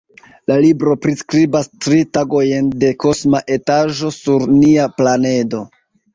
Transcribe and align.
La 0.51 0.55
libro 0.61 0.95
priskribas 1.03 1.69
tri 1.87 1.99
tagojn 2.19 2.73
de 2.85 2.91
kosma 3.05 3.43
estaĵo 3.59 4.13
sur 4.19 4.49
nia 4.57 4.89
planedo. 4.99 5.63